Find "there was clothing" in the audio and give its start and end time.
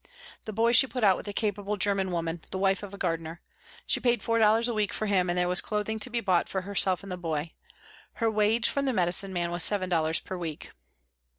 5.37-5.99